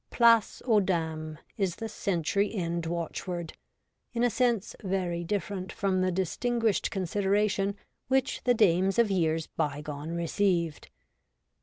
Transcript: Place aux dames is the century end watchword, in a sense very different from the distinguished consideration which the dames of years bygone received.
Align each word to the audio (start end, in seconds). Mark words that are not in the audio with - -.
Place 0.09 0.63
aux 0.65 0.79
dames 0.79 1.37
is 1.59 1.75
the 1.75 1.87
century 1.87 2.51
end 2.55 2.87
watchword, 2.87 3.53
in 4.13 4.23
a 4.23 4.31
sense 4.31 4.75
very 4.83 5.23
different 5.23 5.71
from 5.71 6.01
the 6.01 6.11
distinguished 6.11 6.89
consideration 6.89 7.75
which 8.07 8.43
the 8.43 8.55
dames 8.55 8.97
of 8.97 9.11
years 9.11 9.45
bygone 9.45 10.15
received. 10.15 10.89